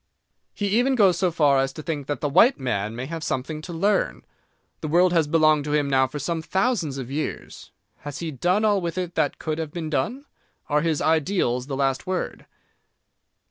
[0.55, 3.61] He even goes so far as to think that the white man may have something
[3.61, 4.25] to learn.
[4.79, 7.69] The world has belonged to him now for some thousands of years.
[7.99, 10.25] Has he done all with it that could have been done?
[10.69, 12.47] Are his ideals the last word?